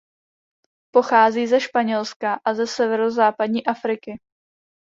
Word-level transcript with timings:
Pochází 0.93 1.47
ze 1.47 1.59
Španělska 1.59 2.39
a 2.45 2.53
ze 2.53 2.67
severozápadní 2.67 3.65
Afriky. 3.65 4.19